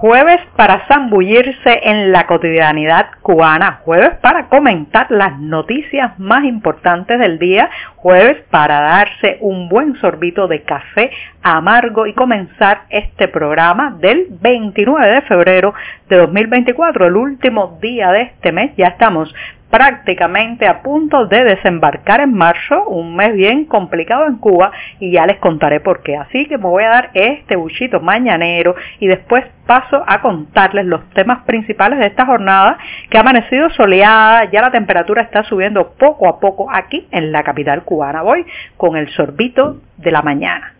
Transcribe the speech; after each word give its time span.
Jueves 0.00 0.40
para 0.54 0.86
zambullirse 0.86 1.80
en 1.82 2.12
la 2.12 2.28
cotidianidad 2.28 3.06
cubana, 3.20 3.80
jueves 3.84 4.10
para 4.20 4.46
comentar 4.46 5.10
las 5.10 5.40
noticias 5.40 6.16
más 6.20 6.44
importantes 6.44 7.18
del 7.18 7.40
día, 7.40 7.68
jueves 7.96 8.36
para 8.48 8.80
darse 8.80 9.38
un 9.40 9.68
buen 9.68 9.96
sorbito 9.96 10.46
de 10.46 10.62
café 10.62 11.10
amargo 11.42 12.06
y 12.06 12.14
comenzar 12.14 12.82
este 12.90 13.26
programa 13.26 13.96
del 13.98 14.28
29 14.40 15.04
de 15.04 15.22
febrero 15.22 15.74
de 16.08 16.16
2024, 16.18 17.08
el 17.08 17.16
último 17.16 17.76
día 17.82 18.12
de 18.12 18.22
este 18.22 18.52
mes. 18.52 18.70
Ya 18.76 18.86
estamos 18.86 19.34
prácticamente 19.70 20.66
a 20.66 20.82
punto 20.82 21.26
de 21.26 21.44
desembarcar 21.44 22.20
en 22.20 22.32
marzo, 22.32 22.84
un 22.88 23.14
mes 23.16 23.34
bien 23.34 23.64
complicado 23.66 24.26
en 24.26 24.36
Cuba 24.36 24.72
y 24.98 25.12
ya 25.12 25.26
les 25.26 25.38
contaré 25.38 25.80
por 25.80 26.02
qué. 26.02 26.16
Así 26.16 26.46
que 26.46 26.58
me 26.58 26.64
voy 26.64 26.84
a 26.84 26.88
dar 26.88 27.10
este 27.14 27.56
buchito 27.56 28.00
mañanero 28.00 28.74
y 28.98 29.06
después 29.06 29.44
paso 29.66 30.02
a 30.06 30.20
contarles 30.20 30.86
los 30.86 31.08
temas 31.10 31.44
principales 31.44 31.98
de 31.98 32.06
esta 32.06 32.24
jornada 32.24 32.78
que 33.10 33.18
ha 33.18 33.20
amanecido 33.20 33.68
soleada, 33.70 34.44
ya 34.50 34.62
la 34.62 34.70
temperatura 34.70 35.22
está 35.22 35.42
subiendo 35.44 35.92
poco 35.98 36.28
a 36.28 36.40
poco 36.40 36.68
aquí 36.72 37.06
en 37.10 37.32
la 37.32 37.42
capital 37.42 37.84
cubana. 37.84 38.22
Voy 38.22 38.46
con 38.76 38.96
el 38.96 39.08
sorbito 39.10 39.76
de 39.98 40.10
la 40.10 40.22
mañana. 40.22 40.77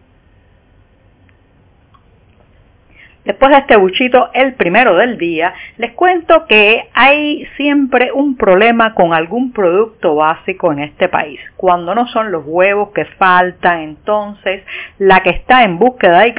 Después 3.24 3.50
de 3.50 3.58
este 3.58 3.76
buchito, 3.76 4.30
el 4.32 4.54
primero 4.54 4.96
del 4.96 5.18
día, 5.18 5.52
les 5.76 5.92
cuento 5.92 6.46
que 6.46 6.88
hay 6.94 7.46
siempre 7.56 8.10
un 8.12 8.36
problema 8.36 8.94
con 8.94 9.12
algún 9.12 9.52
producto 9.52 10.14
básico 10.14 10.72
en 10.72 10.78
este 10.78 11.08
país. 11.08 11.38
Cuando 11.56 11.94
no 11.94 12.06
son 12.08 12.30
los 12.32 12.44
huevos 12.46 12.90
que 12.94 13.04
faltan, 13.04 13.80
entonces 13.80 14.62
la 14.98 15.20
que 15.20 15.30
está 15.30 15.64
en 15.64 15.78
búsqueda 15.78 16.26
y 16.26 16.34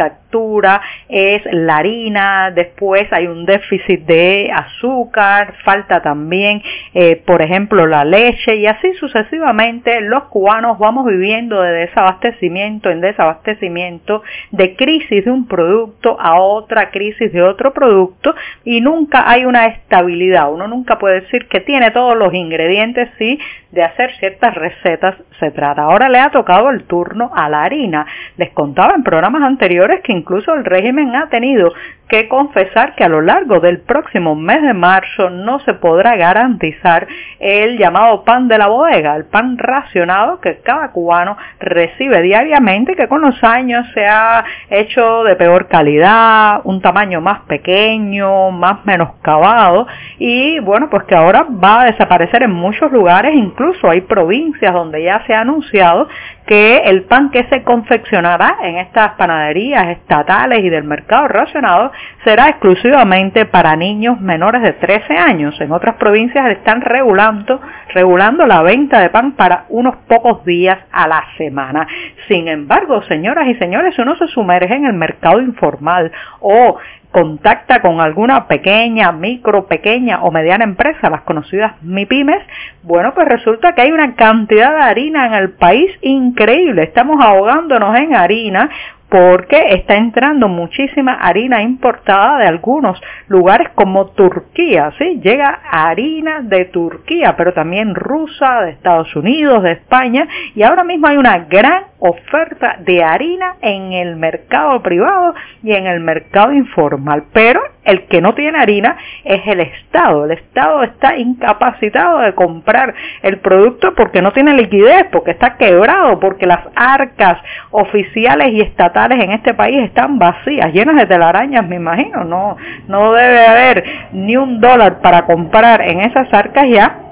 es 1.08 1.42
la 1.52 1.78
harina, 1.78 2.52
después 2.52 3.08
hay 3.12 3.28
un 3.28 3.46
déficit 3.46 4.06
de 4.06 4.52
azúcar, 4.54 5.56
falta 5.64 6.02
también, 6.02 6.62
eh, 6.94 7.22
por 7.26 7.42
ejemplo, 7.42 7.88
la 7.88 8.06
leche 8.06 8.56
y 8.56 8.68
así 8.68 8.94
sucesivamente 9.00 10.02
los 10.02 10.26
cubanos 10.26 10.78
vamos 10.78 11.06
viviendo 11.06 11.62
de 11.62 11.72
desabastecimiento 11.72 12.90
en 12.90 13.02
desabastecimiento, 13.02 14.22
de 14.52 14.76
crisis 14.76 15.26
de 15.26 15.32
un 15.32 15.48
producto 15.48 16.18
a 16.20 16.40
otra 16.40 16.92
crisis 16.92 17.32
de 17.32 17.42
otro 17.42 17.74
producto 17.74 18.36
y 18.64 18.82
nunca 18.82 19.30
hay 19.30 19.46
una 19.46 19.66
estabilidad. 19.66 20.52
Uno 20.52 20.68
nunca 20.68 21.00
puede 21.00 21.22
decir 21.22 21.48
que 21.48 21.60
tiene 21.62 21.92
todos 21.92 22.16
los 22.16 22.34
ingredientes 22.34 23.10
si 23.18 23.40
de 23.72 23.84
hacer 23.84 24.12
ciertas 24.18 24.56
recetas 24.56 25.16
se 25.40 25.52
trata. 25.52 25.84
Ahora 25.84 26.10
le 26.10 26.20
ha 26.20 26.32
tocado 26.32 26.70
el 26.70 26.84
turno 26.86 27.32
a 27.34 27.50
la 27.50 27.64
harina. 27.64 28.06
Les 28.38 28.50
contaba 28.52 28.96
en 28.96 29.04
programas 29.04 29.44
anteriores 29.44 30.02
que 30.04 30.14
incluso 30.14 30.54
el 30.54 30.66
régimen 30.66 31.16
ha 31.16 31.30
tenido 31.30 31.72
que 32.10 32.28
confesar 32.28 32.96
que 32.96 33.04
a 33.04 33.10
lo 33.10 33.22
largo 33.22 33.60
del 33.60 33.82
próximo 33.82 34.36
mes 34.36 34.62
de 34.64 34.74
marzo 34.74 35.30
no 35.30 35.60
se 35.60 35.76
podrá 35.76 36.16
garantizar 36.16 37.08
el 37.40 37.78
llamado 37.78 38.24
pan 38.24 38.48
de 38.48 38.58
la 38.58 38.68
bodega, 38.68 39.16
el 39.16 39.26
pan 39.26 39.58
racionado 39.60 40.42
que 40.42 40.60
cada 40.62 40.92
cubano 40.92 41.38
recibe 41.60 42.22
diariamente, 42.24 42.96
que 42.96 43.08
con 43.08 43.22
los 43.22 43.42
años 43.44 43.86
se 43.94 44.08
ha 44.08 44.44
hecho 44.72 45.24
de 45.24 45.36
peor 45.36 45.68
calidad, 45.68 46.62
un 46.64 46.82
tamaño 46.82 47.22
más 47.22 47.42
pequeño, 47.42 48.50
más 48.52 48.84
menoscabado 48.86 49.86
y 50.18 50.60
bueno, 50.62 50.90
pues 50.90 51.04
que 51.04 51.16
ahora 51.16 51.46
va 51.64 51.82
a 51.82 51.86
desaparecer 51.86 52.42
en 52.42 52.52
muchos 52.52 52.92
lugares, 52.92 53.36
incluso 53.36 53.88
hay 53.88 54.02
provincias 54.02 54.74
donde 54.74 55.04
ya 55.04 55.24
se 55.28 55.36
ha 55.36 55.42
anunciado 55.42 56.08
que 56.50 56.78
el 56.78 57.04
pan 57.04 57.30
que 57.30 57.44
se 57.44 57.62
confeccionará 57.62 58.58
en 58.64 58.80
estas 58.80 59.12
panaderías 59.12 59.90
estatales 59.90 60.64
y 60.64 60.70
del 60.70 60.84
mercado 60.84 61.28
racionado 61.28 61.92
será 62.24 62.50
exclusivamente 62.50 63.46
para 63.46 63.76
niños 63.76 64.20
menores 64.20 64.64
de 64.64 64.74
13 64.74 65.16
años. 65.16 65.62
En 65.62 65.72
otras 65.72 65.98
provincias 65.98 66.50
están 66.50 66.82
regulando, 66.82 67.62
regulando 67.94 68.48
la 68.48 68.64
venta 68.64 69.00
de 69.00 69.12
pan 69.12 69.34
para 69.34 69.66
unos 69.70 69.98
pocos 70.08 70.44
días 70.44 70.80
a 70.92 71.08
la 71.08 71.24
semana. 71.38 71.88
Sin 72.28 72.48
embargo, 72.48 73.04
señoras 73.04 73.48
y 73.48 73.54
señores, 73.54 74.00
uno 74.00 74.16
se 74.16 74.26
sumerge 74.30 74.74
en 74.74 74.86
el 74.86 74.94
mercado 74.94 75.40
informal 75.42 76.12
o 76.40 76.80
contacta 77.12 77.82
con 77.82 78.00
alguna 78.02 78.48
pequeña, 78.48 79.12
micro, 79.12 79.66
pequeña 79.68 80.22
o 80.24 80.32
mediana 80.32 80.64
empresa, 80.64 81.10
las 81.10 81.22
conocidas 81.22 81.74
MIPIMES, 81.82 82.44
bueno, 82.84 83.14
pues 83.14 83.28
resulta 83.28 83.74
que 83.74 83.82
hay 83.82 83.92
una 83.92 84.16
cantidad 84.16 84.76
de 84.76 84.82
harina 84.82 85.28
en 85.28 85.34
el 85.34 85.52
país 85.52 85.92
increíble. 86.02 86.84
Estamos 86.84 87.24
ahogándonos 87.24 87.98
en 88.00 88.16
harina 88.16 88.70
porque 89.10 89.74
está 89.74 89.96
entrando 89.96 90.48
muchísima 90.48 91.14
harina 91.14 91.64
importada 91.64 92.38
de 92.38 92.46
algunos 92.46 93.02
lugares 93.28 93.70
como 93.74 94.12
Turquía, 94.12 94.92
¿sí? 95.00 95.20
Llega 95.24 95.62
harina 95.72 96.42
de 96.42 96.66
Turquía, 96.66 97.36
pero 97.36 97.54
también 97.54 97.96
rusa, 97.96 98.62
de 98.62 98.72
Estados 98.72 99.16
Unidos, 99.16 99.64
de 99.64 99.72
España, 99.72 100.28
y 100.54 100.62
ahora 100.62 100.84
mismo 100.84 101.08
hay 101.08 101.18
una 101.18 101.40
gran 101.40 101.86
oferta 102.00 102.78
de 102.80 103.04
harina 103.04 103.56
en 103.62 103.92
el 103.94 104.16
mercado 104.16 104.82
privado 104.82 105.36
y 105.64 105.74
en 105.74 105.86
el 105.86 106.00
mercado 106.00 106.54
informal, 106.54 107.26
pero 107.34 107.62
el 107.84 108.08
que 108.08 108.22
no 108.22 108.34
tiene 108.36 108.60
harina 108.60 108.98
es 109.24 109.42
el 109.48 109.60
Estado. 109.62 110.26
El 110.26 110.32
Estado 110.32 110.84
está 110.84 111.18
incapacitado 111.18 112.20
de 112.20 112.34
comprar 112.36 112.94
el 113.22 113.40
producto 113.40 113.94
porque 113.96 114.22
no 114.22 114.32
tiene 114.32 114.54
liquidez, 114.54 115.08
porque 115.12 115.32
está 115.32 115.58
quebrado, 115.58 116.20
porque 116.20 116.46
las 116.46 116.62
arcas 116.76 117.38
oficiales 117.72 118.54
y 118.54 118.62
estatales 118.62 119.24
en 119.24 119.32
este 119.32 119.54
país 119.54 119.84
están 119.84 120.20
vacías, 120.20 120.72
llenas 120.74 120.96
de 120.98 121.06
telarañas, 121.08 121.68
me 121.68 121.78
imagino. 121.78 122.24
No, 122.24 122.58
no 122.88 123.14
debe 123.14 123.46
haber 123.46 123.84
ni 124.14 124.38
un 124.38 124.62
dólar 124.62 125.02
para 125.02 125.26
comprar 125.26 125.82
en 125.82 126.02
esas 126.02 126.32
arcas 126.34 126.68
ya 126.70 127.09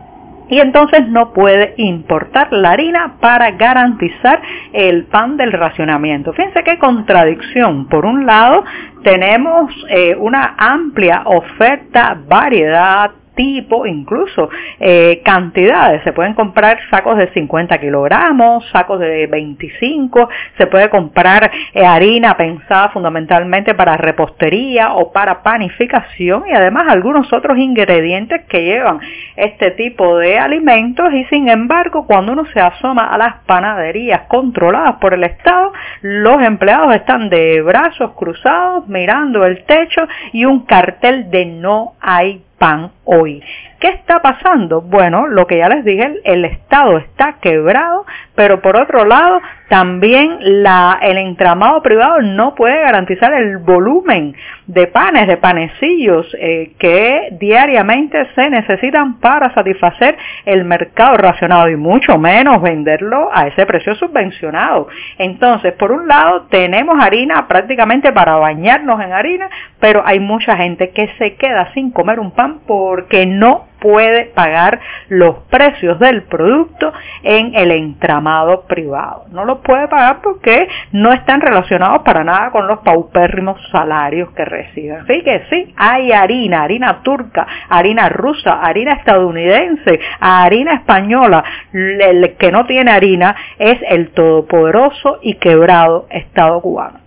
y 0.49 0.59
entonces 0.59 1.07
no 1.07 1.33
puede 1.33 1.73
importar 1.77 2.51
la 2.51 2.71
harina 2.71 3.15
para 3.19 3.51
garantizar 3.51 4.41
el 4.73 5.05
pan 5.05 5.37
del 5.37 5.51
racionamiento. 5.51 6.33
Fíjense 6.33 6.63
qué 6.63 6.77
contradicción. 6.77 7.87
Por 7.87 8.05
un 8.05 8.25
lado, 8.25 8.63
tenemos 9.03 9.73
eh, 9.89 10.15
una 10.17 10.55
amplia 10.57 11.23
oferta, 11.25 12.17
variedad, 12.27 13.11
tipo, 13.37 13.85
incluso 13.85 14.49
eh, 14.79 15.21
cantidades. 15.23 16.03
Se 16.03 16.11
pueden 16.11 16.33
comprar 16.33 16.77
sacos 16.89 17.17
de 17.17 17.31
50 17.31 17.77
kilogramos, 17.77 18.67
sacos 18.71 18.99
de 18.99 19.27
25, 19.27 20.27
se 20.57 20.67
puede 20.67 20.89
comprar 20.89 21.49
eh, 21.73 21.85
harina 21.85 22.35
pensada 22.35 22.89
fundamentalmente 22.89 23.75
para 23.75 23.95
repostería 23.95 24.93
o 24.93 25.13
para 25.13 25.43
panificación 25.43 26.43
y 26.49 26.53
además 26.53 26.87
algunos 26.89 27.31
otros 27.31 27.57
ingredientes 27.57 28.41
que 28.49 28.63
llevan 28.63 28.99
este 29.35 29.71
tipo 29.71 30.17
de 30.17 30.39
alimentos 30.39 31.13
y 31.13 31.23
sin 31.25 31.47
embargo 31.47 32.07
cuando 32.07 32.33
uno 32.33 32.45
se 32.53 32.59
asoma 32.59 33.05
a 33.05 33.17
las 33.17 33.35
panaderías 33.45 34.21
controladas 34.27 34.95
por 34.95 35.13
el 35.13 35.23
Estado, 35.23 35.71
los 36.01 36.41
empleados 36.41 36.95
están 36.95 37.29
de 37.29 37.61
brazos 37.61 38.11
cruzados 38.13 38.87
mirando 38.87 39.45
el 39.45 39.63
techo 39.65 40.07
y 40.33 40.45
un 40.45 40.65
cartel 40.65 41.29
de 41.29 41.45
no 41.45 41.93
hay 42.01 42.41
pan 42.59 42.89
hoy. 43.05 43.41
¿Qué 43.79 43.89
está 43.89 44.23
pasando? 44.23 44.81
Bueno, 44.81 45.27
lo 45.27 45.45
que 45.45 45.59
ya 45.59 45.69
les 45.69 45.85
dije, 45.85 46.19
el, 46.23 46.45
Estado 46.45 46.97
está 46.97 47.33
quebrado, 47.39 48.05
pero 48.33 48.59
por 48.59 48.75
otro 48.75 49.05
lado, 49.05 49.39
también 49.69 50.39
el 50.41 51.17
entramado 51.17 51.83
privado 51.83 52.21
no 52.21 52.55
puede 52.55 52.81
garantizar 52.81 53.33
el 53.33 53.59
volumen 53.59 54.35
de 54.65 54.87
panes, 54.87 55.27
de 55.27 55.37
panecillos 55.37 56.25
eh, 56.39 56.71
que 56.79 57.29
diariamente 57.39 58.27
se 58.33 58.49
necesitan 58.49 59.19
para 59.19 59.53
satisfacer 59.53 60.17
el 60.45 60.65
mercado 60.65 61.17
racionado 61.17 61.69
y 61.69 61.75
mucho 61.75 62.17
menos 62.17 62.61
venderlo 62.61 63.29
a 63.31 63.47
ese 63.47 63.65
precio 63.67 63.93
subvencionado. 63.95 64.87
Entonces, 65.19 65.73
por 65.73 65.91
un 65.91 66.07
lado, 66.07 66.47
tenemos 66.49 66.97
harina 66.99 67.47
prácticamente 67.47 68.11
para 68.11 68.37
bañarnos 68.37 68.99
en 69.01 69.13
harina, 69.13 69.49
pero 69.79 70.01
hay 70.03 70.19
mucha 70.19 70.57
gente 70.57 70.89
que 70.89 71.09
se 71.19 71.35
queda 71.35 71.71
sin 71.73 71.91
comer 71.91 72.19
un 72.19 72.31
pan 72.31 72.61
porque 72.65 73.25
no 73.27 73.67
puede 73.79 74.25
pagar 74.25 74.79
los 75.09 75.37
precios 75.49 75.99
del 75.99 76.23
producto 76.23 76.91
en 77.23 77.55
el 77.55 77.71
entramado 77.71 78.61
privado. 78.67 79.25
No 79.31 79.45
lo 79.45 79.61
puede 79.61 79.87
pagar 79.87 80.21
porque 80.21 80.67
no 80.91 81.13
están 81.13 81.41
relacionados 81.41 82.01
para 82.03 82.23
nada 82.23 82.51
con 82.51 82.67
los 82.67 82.79
paupérrimos 82.79 83.59
salarios 83.71 84.29
que 84.31 84.45
reciben. 84.45 85.01
Así 85.01 85.21
que 85.23 85.43
sí, 85.49 85.73
hay 85.77 86.11
harina, 86.11 86.63
harina 86.63 87.01
turca, 87.03 87.47
harina 87.69 88.09
rusa, 88.09 88.61
harina 88.61 88.93
estadounidense, 88.93 89.99
harina 90.19 90.73
española. 90.73 91.43
El 91.73 92.35
que 92.37 92.51
no 92.51 92.65
tiene 92.65 92.91
harina 92.91 93.35
es 93.57 93.79
el 93.89 94.09
todopoderoso 94.09 95.19
y 95.21 95.35
quebrado 95.35 96.07
Estado 96.09 96.61
cubano. 96.61 97.06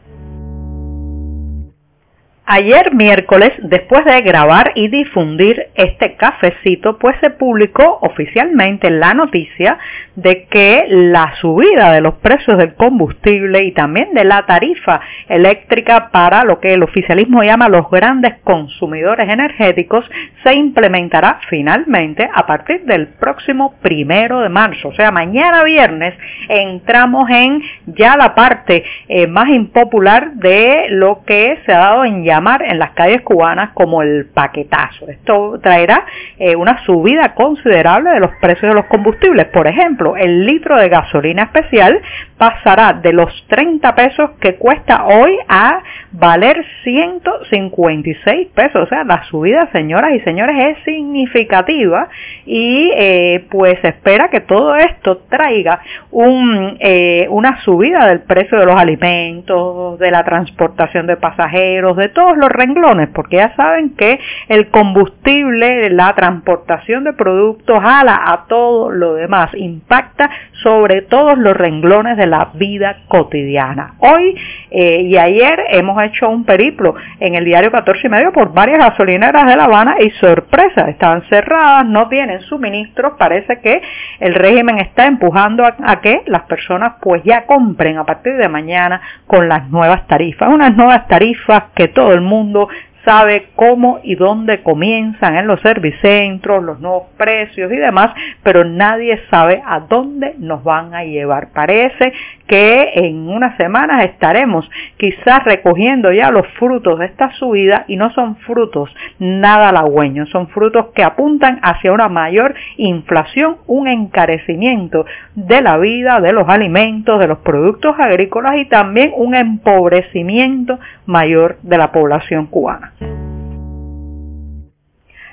Ayer 2.52 2.92
miércoles, 2.92 3.52
después 3.62 4.04
de 4.04 4.22
grabar 4.22 4.72
y 4.74 4.88
difundir 4.88 5.68
este 5.76 6.16
cafecito, 6.16 6.98
pues 6.98 7.14
se 7.20 7.30
publicó 7.30 8.00
oficialmente 8.02 8.90
la 8.90 9.14
noticia 9.14 9.78
de 10.16 10.46
que 10.46 10.86
la 10.88 11.32
subida 11.40 11.92
de 11.92 12.00
los 12.00 12.14
precios 12.14 12.58
del 12.58 12.74
combustible 12.74 13.62
y 13.62 13.70
también 13.70 14.14
de 14.14 14.24
la 14.24 14.46
tarifa 14.46 15.00
eléctrica 15.28 16.10
para 16.10 16.42
lo 16.42 16.58
que 16.58 16.74
el 16.74 16.82
oficialismo 16.82 17.44
llama 17.44 17.68
los 17.68 17.88
grandes 17.88 18.34
consumidores 18.42 19.28
energéticos 19.28 20.04
se 20.42 20.52
implementará 20.52 21.38
finalmente 21.48 22.28
a 22.34 22.46
partir 22.48 22.82
del 22.82 23.10
próximo 23.10 23.76
primero 23.80 24.40
de 24.40 24.48
marzo. 24.48 24.88
O 24.88 24.94
sea, 24.94 25.12
mañana 25.12 25.62
viernes 25.62 26.14
entramos 26.48 27.30
en 27.30 27.62
ya 27.86 28.16
la 28.16 28.34
parte 28.34 28.82
eh, 29.06 29.28
más 29.28 29.48
impopular 29.50 30.32
de 30.32 30.86
lo 30.88 31.22
que 31.24 31.56
se 31.64 31.72
ha 31.72 31.78
dado 31.78 32.04
en 32.04 32.24
llamar 32.24 32.39
en 32.62 32.78
las 32.78 32.92
calles 32.92 33.22
cubanas 33.22 33.70
como 33.74 34.02
el 34.02 34.26
paquetazo. 34.26 35.08
Esto 35.08 35.58
traerá 35.62 36.06
eh, 36.38 36.56
una 36.56 36.84
subida 36.84 37.34
considerable 37.34 38.10
de 38.10 38.20
los 38.20 38.30
precios 38.40 38.70
de 38.70 38.74
los 38.74 38.86
combustibles. 38.86 39.46
Por 39.48 39.66
ejemplo, 39.66 40.16
el 40.16 40.46
litro 40.46 40.76
de 40.78 40.88
gasolina 40.88 41.44
especial 41.44 42.00
pasará 42.38 42.94
de 42.94 43.12
los 43.12 43.30
30 43.48 43.94
pesos 43.94 44.30
que 44.40 44.56
cuesta 44.56 45.04
hoy 45.04 45.38
a 45.48 45.82
valer 46.12 46.64
156 46.84 48.48
pesos. 48.54 48.82
O 48.82 48.86
sea, 48.86 49.04
la 49.04 49.24
subida, 49.24 49.70
señoras 49.72 50.12
y 50.14 50.20
señores, 50.20 50.56
es 50.58 50.84
significativa 50.84 52.08
y 52.46 52.90
eh, 52.96 53.44
pues 53.50 53.78
espera 53.82 54.28
que 54.28 54.40
todo 54.40 54.76
esto 54.76 55.18
traiga 55.28 55.80
un, 56.10 56.76
eh, 56.80 57.26
una 57.30 57.60
subida 57.62 58.06
del 58.06 58.20
precio 58.20 58.58
de 58.58 58.66
los 58.66 58.76
alimentos, 58.76 59.98
de 59.98 60.10
la 60.10 60.24
transportación 60.24 61.06
de 61.06 61.16
pasajeros, 61.16 61.96
de 61.96 62.08
todos 62.08 62.36
los 62.36 62.48
renglones, 62.48 63.08
porque 63.14 63.36
ya 63.36 63.54
saben 63.56 63.94
que 63.96 64.18
el 64.48 64.68
combustible, 64.68 65.90
la 65.90 66.14
transportación 66.14 67.04
de 67.04 67.12
productos, 67.12 67.80
jala 67.80 68.20
a 68.26 68.46
todo 68.48 68.90
lo 68.90 69.14
demás, 69.14 69.50
impacta 69.54 70.30
sobre 70.62 71.02
todos 71.02 71.38
los 71.38 71.56
renglones 71.56 72.16
de 72.16 72.26
la 72.26 72.50
vida 72.54 72.98
cotidiana. 73.08 73.94
Hoy 73.98 74.36
eh, 74.70 75.02
y 75.02 75.16
ayer 75.16 75.64
hemos 75.70 75.99
hecho 76.06 76.28
un 76.28 76.44
periplo 76.44 76.94
en 77.18 77.34
el 77.34 77.44
diario 77.44 77.70
14 77.70 78.06
y 78.06 78.10
medio 78.10 78.32
por 78.32 78.52
varias 78.52 78.78
gasolineras 78.78 79.46
de 79.46 79.56
La 79.56 79.64
Habana 79.64 79.96
y 80.00 80.10
sorpresa, 80.10 80.88
están 80.88 81.22
cerradas, 81.28 81.86
no 81.86 82.08
tienen 82.08 82.40
suministros, 82.42 83.14
parece 83.18 83.60
que 83.60 83.82
el 84.18 84.34
régimen 84.34 84.78
está 84.78 85.06
empujando 85.06 85.64
a 85.64 86.00
que 86.00 86.22
las 86.26 86.42
personas 86.42 86.94
pues 87.00 87.22
ya 87.24 87.46
compren 87.46 87.98
a 87.98 88.04
partir 88.04 88.36
de 88.36 88.48
mañana 88.48 89.00
con 89.26 89.48
las 89.48 89.68
nuevas 89.70 90.06
tarifas, 90.06 90.48
unas 90.48 90.76
nuevas 90.76 91.06
tarifas 91.08 91.64
que 91.74 91.88
todo 91.88 92.12
el 92.12 92.20
mundo 92.20 92.68
sabe 93.04 93.48
cómo 93.56 94.00
y 94.02 94.14
dónde 94.14 94.62
comienzan 94.62 95.36
en 95.36 95.46
los 95.46 95.60
servicentros, 95.60 96.62
los 96.62 96.80
nuevos 96.80 97.04
precios 97.16 97.72
y 97.72 97.76
demás, 97.76 98.12
pero 98.42 98.64
nadie 98.64 99.20
sabe 99.30 99.62
a 99.64 99.80
dónde 99.80 100.34
nos 100.38 100.62
van 100.62 100.94
a 100.94 101.04
llevar. 101.04 101.48
Parece 101.52 102.12
que 102.46 102.90
en 102.94 103.28
unas 103.28 103.56
semanas 103.56 104.04
estaremos 104.04 104.68
quizás 104.96 105.44
recogiendo 105.44 106.12
ya 106.12 106.30
los 106.30 106.46
frutos 106.58 106.98
de 106.98 107.06
esta 107.06 107.32
subida 107.32 107.84
y 107.86 107.96
no 107.96 108.10
son 108.10 108.36
frutos 108.36 108.94
nada 109.18 109.68
halagüeños, 109.68 110.28
son 110.30 110.48
frutos 110.48 110.86
que 110.94 111.02
apuntan 111.02 111.60
hacia 111.62 111.92
una 111.92 112.08
mayor 112.08 112.54
inflación, 112.76 113.58
un 113.66 113.88
encarecimiento 113.88 115.06
de 115.34 115.62
la 115.62 115.78
vida, 115.78 116.20
de 116.20 116.32
los 116.32 116.48
alimentos, 116.48 117.18
de 117.20 117.28
los 117.28 117.38
productos 117.38 117.94
agrícolas 117.98 118.56
y 118.56 118.66
también 118.66 119.12
un 119.16 119.34
empobrecimiento 119.34 120.78
mayor 121.06 121.58
de 121.62 121.78
la 121.78 121.92
población 121.92 122.46
cubana. 122.46 122.92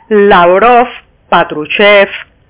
Lavrov, 0.09 0.87
Patruchev, 1.29 2.07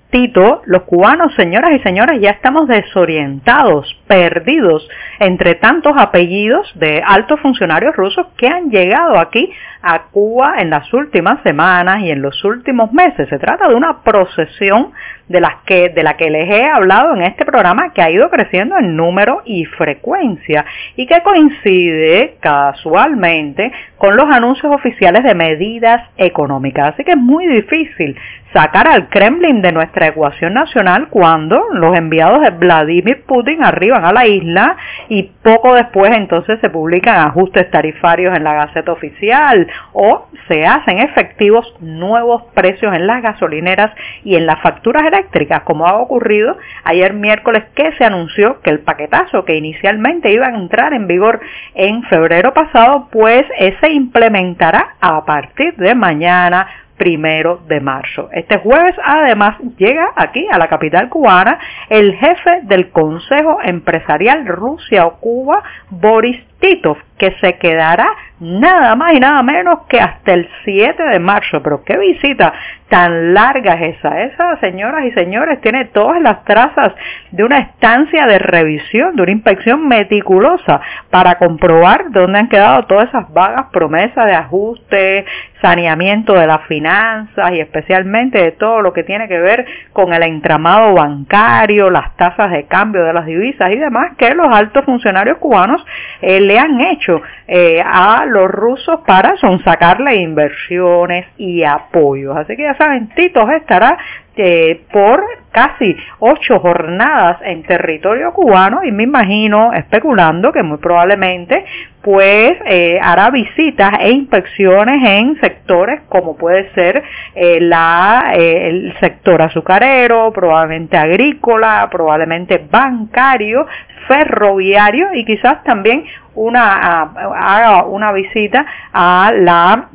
Tito, 0.10 0.62
los 0.66 0.84
cubanos, 0.84 1.34
señoras 1.36 1.72
y 1.74 1.80
señores, 1.80 2.22
ya 2.22 2.30
estamos 2.30 2.68
desorientados, 2.68 3.94
perdidos 4.08 4.88
entre 5.20 5.56
tantos 5.56 5.94
apellidos 5.98 6.72
de 6.76 7.04
altos 7.06 7.42
funcionarios 7.42 7.94
rusos 7.94 8.26
que 8.38 8.48
han 8.48 8.70
llegado 8.70 9.20
aquí 9.20 9.52
a 9.82 10.04
Cuba 10.04 10.56
en 10.60 10.70
las 10.70 10.94
últimas 10.94 11.44
semanas 11.44 12.04
y 12.04 12.12
en 12.12 12.22
los 12.22 12.42
últimos 12.46 12.94
meses. 12.94 13.28
Se 13.28 13.38
trata 13.38 13.68
de 13.68 13.76
una 13.76 14.02
procesión 14.02 14.94
de, 15.28 15.42
las 15.42 15.56
que, 15.66 15.90
de 15.90 16.04
la 16.04 16.16
que 16.16 16.30
les 16.30 16.50
he 16.50 16.66
hablado 16.66 17.14
en 17.14 17.24
este 17.24 17.44
programa 17.44 17.92
que 17.94 18.02
ha 18.02 18.10
ido 18.10 18.30
creciendo 18.30 18.78
en 18.78 18.96
número 18.96 19.42
y 19.44 19.66
frecuencia 19.66 20.66
y 20.96 21.06
que 21.06 21.22
coincide 21.22 22.38
casualmente 22.40 23.74
con 23.98 24.16
los 24.16 24.26
anuncios 24.30 24.74
oficiales 24.74 25.24
de 25.24 25.36
medidas 25.36 26.10
económicas. 26.18 26.94
Así 26.94 27.04
que 27.04 27.12
es 27.12 27.18
muy 27.18 27.48
difícil 27.48 28.16
sacar 28.54 28.88
al 28.88 29.10
Kremlin 29.10 29.62
de 29.62 29.72
nuestra 29.72 30.08
ecuación 30.08 30.54
nacional 30.54 31.08
cuando 31.10 31.66
los 31.74 31.98
enviados 31.98 32.42
de 32.42 32.52
Vladimir 32.52 33.24
Putin 33.26 33.64
arriban 33.64 34.06
a 34.06 34.14
la 34.14 34.26
isla 34.26 34.78
y 35.10 35.24
poco 35.44 35.76
después 35.76 36.12
entonces 36.16 36.60
se 36.62 36.70
publican 36.70 37.28
ajustes 37.28 37.70
tarifarios 37.72 38.36
en 38.36 38.44
la 38.44 38.54
Gaceta 38.54 38.92
Oficial 38.92 39.68
o 39.94 40.28
se 40.48 40.66
hacen 40.66 41.00
efectivos 41.00 41.74
nuevos 41.82 42.44
precios 42.54 42.96
en 42.96 43.06
las 43.06 43.22
gasolineras 43.22 43.92
y 44.24 44.36
en 44.36 44.46
las 44.46 44.62
facturas 44.62 45.04
eléctricas, 45.06 45.62
como 45.62 45.86
ha 45.86 45.98
ocurrido 45.98 46.58
ayer 46.84 47.14
miércoles 47.14 47.66
que 47.76 47.92
se 47.98 48.06
anunció 48.06 48.62
que 48.62 48.70
el 48.70 48.80
paquetazo 48.80 49.46
que 49.46 49.56
inicialmente 49.56 50.32
iba 50.32 50.48
a 50.48 50.56
entrar 50.56 50.94
en 50.94 51.08
vigor 51.08 51.40
en 51.76 52.04
febrero 52.04 52.54
pasado, 52.54 53.10
pues 53.12 53.44
se 53.88 53.94
implementará 53.94 54.96
a 55.00 55.24
partir 55.24 55.74
de 55.78 55.96
mañana 55.96 56.68
primero 56.98 57.62
de 57.68 57.80
marzo. 57.80 58.30
Este 58.32 58.58
jueves 58.58 58.96
además 59.04 59.58
llega 59.78 60.12
aquí 60.16 60.46
a 60.52 60.58
la 60.58 60.68
capital 60.68 61.10
cubana 61.10 61.60
el 61.90 62.16
jefe 62.16 62.62
del 62.64 62.90
Consejo 62.90 63.60
Empresarial 63.64 64.46
Rusia 64.48 65.06
o 65.06 65.20
Cuba, 65.20 65.64
Boris 65.90 66.44
Titov, 66.60 66.98
que 67.20 67.36
se 67.40 67.58
quedará 67.58 68.08
nada 68.40 68.96
más 68.96 69.14
y 69.14 69.20
nada 69.20 69.42
menos 69.44 69.82
que 69.88 70.00
hasta 70.00 70.34
el 70.34 70.50
7 70.64 71.04
de 71.04 71.20
marzo. 71.20 71.62
Pero 71.62 71.84
qué 71.84 71.98
visita 71.98 72.54
tan 72.90 73.34
larga 73.34 73.74
es 73.74 73.98
esa. 73.98 74.22
Esa, 74.22 74.60
señoras 74.60 75.06
y 75.06 75.12
señores, 75.12 75.62
tiene 75.62 75.86
todas 75.86 76.22
las 76.22 76.44
trazas 76.46 76.94
de 77.32 77.44
una 77.44 77.60
estancia 77.60 78.26
de 78.26 78.40
revisión, 78.40 79.16
de 79.16 79.24
una 79.24 79.32
inspección 79.32 79.88
meticulosa 79.88 80.82
para 81.10 81.38
comprobar 81.38 82.12
dónde 82.12 82.40
han 82.40 82.50
quedado 82.50 82.84
todas 82.84 83.10
esas 83.10 83.32
vagas 83.34 83.68
promesas 83.72 84.26
de 84.26 84.34
ajuste, 84.34 85.26
saneamiento 85.62 86.34
de 86.34 86.48
las 86.48 86.66
finanzas 86.68 87.52
y 87.52 87.60
especialmente 87.60 88.42
de 88.42 88.52
todo 88.52 88.82
lo 88.82 88.94
que 88.94 89.04
tiene 89.04 89.28
que 89.28 89.40
ver 89.40 89.66
con 89.94 90.14
el 90.14 90.24
entramado 90.24 90.94
bancario, 90.94 91.90
las 91.90 92.16
tasas 92.16 92.52
de 92.52 92.66
cambio 92.66 93.04
de 93.04 93.14
las 93.14 93.26
divisas 93.26 93.72
y 93.72 93.78
demás 93.78 94.16
que 94.18 94.34
los 94.36 94.48
altos 94.48 94.86
funcionarios 94.86 95.38
cubanos 95.38 95.84
eh, 96.22 96.40
le 96.40 96.60
han 96.60 96.80
hecho 96.82 97.22
eh, 97.48 97.82
a 97.84 98.26
los 98.26 98.50
rusos 98.50 99.02
para 99.06 99.36
sonsacarle 99.38 100.16
inversiones 100.16 101.26
y 101.38 101.64
apoyos. 101.64 102.38
Así 102.38 102.56
que 102.56 102.64
ya 102.64 102.76
saben, 102.76 103.10
Tito 103.10 103.50
estará 103.50 103.98
eh, 104.40 104.82
por 104.92 105.24
casi 105.52 105.98
ocho 106.20 106.60
jornadas 106.60 107.40
en 107.44 107.64
territorio 107.64 108.32
cubano 108.34 108.84
y 108.84 108.92
me 108.92 109.04
imagino, 109.04 109.74
especulando, 109.74 110.52
que 110.52 110.62
muy 110.62 110.78
probablemente 110.78 111.66
pues 112.08 112.58
eh, 112.66 112.98
hará 113.04 113.30
visitas 113.32 113.92
e 114.00 114.12
inspecciones 114.12 115.04
en 115.04 115.38
sectores 115.42 116.04
como 116.08 116.38
puede 116.38 116.72
ser 116.74 117.04
eh, 117.36 117.60
la, 117.60 118.32
el 118.34 118.98
sector 119.02 119.42
azucarero, 119.42 120.32
probablemente 120.32 120.96
agrícola, 120.96 121.90
probablemente 121.92 122.66
bancario, 122.72 123.68
ferroviario 124.08 125.14
y 125.16 125.26
quizás 125.26 125.62
también 125.66 126.06
una, 126.34 127.02
haga 127.02 127.84
una 127.84 128.14
visita 128.14 128.66
a 128.94 129.34
la 129.36 129.90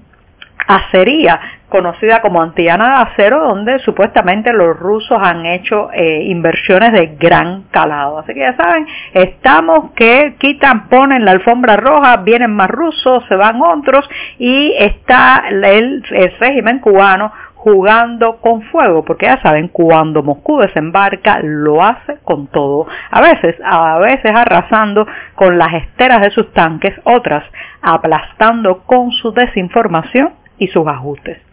acería 0.68 1.40
conocida 1.72 2.20
como 2.20 2.42
Antillana 2.42 2.84
de 2.84 3.02
Acero, 3.10 3.40
donde 3.40 3.78
supuestamente 3.78 4.52
los 4.52 4.78
rusos 4.78 5.18
han 5.20 5.46
hecho 5.46 5.88
eh, 5.94 6.24
inversiones 6.24 6.92
de 6.92 7.16
gran 7.18 7.62
calado. 7.70 8.18
Así 8.18 8.34
que 8.34 8.40
ya 8.40 8.54
saben, 8.56 8.86
estamos 9.14 9.92
que 9.92 10.36
quitan, 10.38 10.90
ponen 10.90 11.24
la 11.24 11.30
alfombra 11.30 11.76
roja, 11.76 12.18
vienen 12.18 12.54
más 12.54 12.68
rusos, 12.68 13.24
se 13.26 13.36
van 13.36 13.62
otros 13.62 14.06
y 14.38 14.74
está 14.78 15.44
el, 15.48 16.04
el 16.10 16.32
régimen 16.38 16.78
cubano 16.80 17.32
jugando 17.54 18.36
con 18.40 18.60
fuego, 18.64 19.02
porque 19.04 19.26
ya 19.26 19.40
saben, 19.40 19.68
cuando 19.68 20.22
Moscú 20.22 20.58
desembarca 20.58 21.38
lo 21.42 21.82
hace 21.82 22.18
con 22.24 22.48
todo. 22.48 22.86
A 23.10 23.22
veces, 23.22 23.56
a 23.64 23.98
veces 23.98 24.30
arrasando 24.34 25.06
con 25.36 25.56
las 25.56 25.72
esteras 25.72 26.20
de 26.20 26.32
sus 26.32 26.52
tanques, 26.52 26.92
otras 27.04 27.44
aplastando 27.80 28.82
con 28.82 29.10
su 29.12 29.32
desinformación 29.32 30.34
y 30.58 30.68
sus 30.68 30.86
ajustes. 30.86 31.51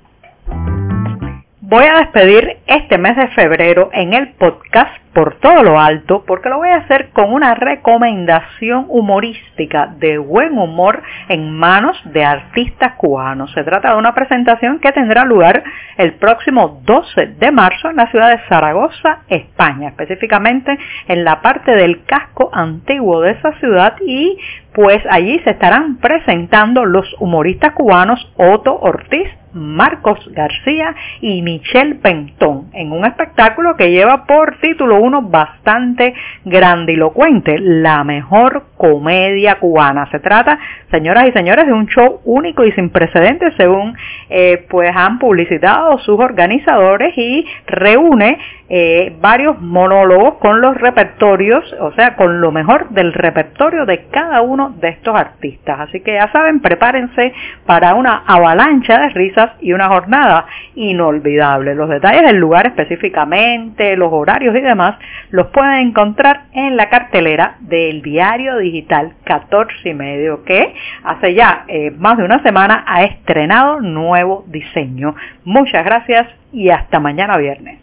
Voy 1.70 1.86
a 1.86 2.00
despedir 2.00 2.58
este 2.66 2.98
mes 2.98 3.16
de 3.16 3.28
febrero 3.28 3.92
en 3.94 4.14
el 4.16 4.30
podcast 4.30 4.90
por 5.14 5.36
todo 5.36 5.62
lo 5.62 5.80
alto 5.80 6.24
porque 6.26 6.50
lo 6.50 6.58
voy 6.58 6.70
a 6.70 6.78
hacer 6.78 7.10
con 7.10 7.32
una 7.32 7.54
recomendación 7.54 8.88
humorística 8.90 9.86
de 10.00 10.18
buen 10.18 10.58
humor 10.58 11.04
en 11.28 11.52
manos 11.52 11.96
de 12.06 12.26
artistas 12.26 12.94
cubanos. 12.96 13.52
Se 13.54 13.64
trata 13.64 13.92
de 13.92 14.00
una 14.00 14.16
presentación 14.16 14.80
que 14.80 14.92
tendrá 14.94 15.26
lugar 15.26 15.64
el 15.98 16.14
próximo 16.14 16.82
12 16.86 17.36
de 17.38 17.52
marzo 17.52 17.92
en 17.92 17.98
la 17.98 18.10
ciudad 18.10 18.32
de 18.32 18.42
Zaragoza, 18.50 19.20
España, 19.28 19.90
específicamente 19.90 20.76
en 21.08 21.24
la 21.24 21.40
parte 21.42 21.76
del 21.76 22.04
casco 22.06 22.50
antiguo 22.52 23.22
de 23.22 23.34
esa 23.34 23.52
ciudad 23.60 23.94
y 24.02 24.40
pues 24.74 25.04
allí 25.12 25.38
se 25.44 25.52
estarán 25.52 25.98
presentando 25.98 26.86
los 26.86 27.06
humoristas 27.20 27.74
cubanos 27.74 28.34
Otto 28.38 28.76
Ortiz, 28.80 29.28
Marcos 29.54 30.20
García 30.32 30.96
y 31.22 31.42
Michelle 31.42 31.96
Pentón 31.96 32.70
en 32.74 32.92
un 32.92 33.06
espectáculo 33.06 33.76
que 33.76 33.92
lleva 33.92 34.26
por 34.26 34.58
título 34.60 35.00
uno 35.00 35.22
bastante 35.22 36.14
grandilocuente, 36.46 37.58
la 37.60 38.04
mejor 38.04 38.66
comedia 38.80 39.56
cubana. 39.56 40.10
Se 40.10 40.20
trata, 40.20 40.58
señoras 40.90 41.28
y 41.28 41.34
señores, 41.34 41.66
de 41.66 41.74
un 41.74 41.86
show 41.88 42.22
único 42.24 42.64
y 42.64 42.72
sin 42.72 42.90
precedentes 42.92 43.54
según 43.58 43.94
eh, 44.30 44.66
pues 44.70 44.90
han 44.96 45.20
publicitado 45.20 45.98
sus 45.98 46.18
organizadores 46.18 47.12
y 47.18 47.46
reúne 47.68 48.38
eh, 48.70 49.16
varios 49.20 49.60
monólogos 49.60 50.36
con 50.36 50.62
los 50.62 50.78
repertorios, 50.78 51.76
o 51.82 51.92
sea, 51.94 52.16
con 52.16 52.40
lo 52.40 52.52
mejor 52.52 52.88
del 52.92 53.12
repertorio 53.12 53.86
de 53.86 54.06
cada 54.12 54.42
uno 54.44 54.76
de 54.80 54.90
estos 54.90 55.14
artistas. 55.14 55.80
Así 55.82 56.00
que 56.00 56.14
ya 56.14 56.32
saben, 56.32 56.62
prepárense 56.62 57.34
para 57.66 57.96
una 57.96 58.24
avalancha 58.28 59.00
de 59.00 59.10
risas 59.10 59.52
y 59.60 59.74
una 59.74 59.90
jornada 59.90 60.46
inolvidable. 60.76 61.76
Los 61.76 61.90
detalles 61.90 62.22
del 62.22 62.38
lugar 62.38 62.68
específicamente, 62.68 63.98
los 63.98 64.14
horarios 64.14 64.56
y 64.56 64.62
demás, 64.62 64.98
los 65.32 65.48
pueden 65.48 65.88
encontrar 65.88 66.44
en 66.54 66.78
la 66.78 66.90
cartelera 66.90 67.58
del 67.62 68.02
diario 68.02 68.56
digital 68.72 69.14
14 69.24 69.90
y 69.90 69.94
medio, 69.94 70.44
que 70.44 70.74
hace 71.04 71.34
ya 71.34 71.66
eh, 71.68 71.92
más 71.92 72.18
de 72.18 72.24
una 72.24 72.42
semana 72.44 72.84
ha 72.88 73.04
estrenado 73.04 73.82
nuevo 73.82 74.46
diseño. 74.48 75.16
Muchas 75.44 75.84
gracias 75.84 76.28
y 76.52 76.70
hasta 76.70 77.00
mañana 77.00 77.38
viernes. 77.38 77.80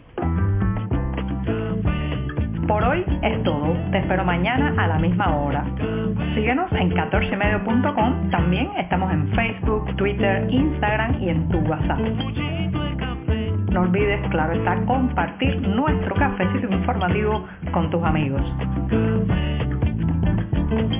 Por 2.67 2.83
hoy 2.83 3.05
es 3.21 3.43
todo. 3.43 3.77
Te 3.91 3.99
espero 3.99 4.25
mañana 4.25 4.73
a 4.77 4.87
la 4.87 4.99
misma 4.99 5.37
hora. 5.37 5.63
Síguenos 6.35 6.69
en 6.73 6.91
14medio.com. 6.91 8.29
También 8.29 8.69
estamos 8.77 9.11
en 9.13 9.29
Facebook, 9.33 9.95
Twitter, 9.95 10.45
Instagram 10.49 11.21
y 11.21 11.29
en 11.29 11.47
tu 11.47 11.59
WhatsApp. 11.59 11.99
No 13.71 13.81
olvides, 13.81 14.19
claro 14.31 14.53
está, 14.53 14.75
compartir 14.85 15.61
nuestro 15.61 16.15
cafecito 16.15 16.67
informativo 16.73 17.45
con 17.71 17.89
tus 17.89 18.03
amigos. 18.03 18.41
Thank 20.69 20.91
you. 20.93 20.96